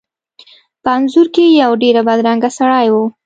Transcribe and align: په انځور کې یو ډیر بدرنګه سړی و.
په 0.83 0.89
انځور 0.97 1.27
کې 1.35 1.45
یو 1.63 1.71
ډیر 1.81 1.95
بدرنګه 2.07 2.49
سړی 2.57 2.87
و. 2.93 2.95